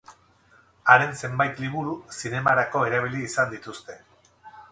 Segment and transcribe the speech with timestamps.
[0.93, 4.01] Haren zenbait liburu zinemarako erabili izan dituzte.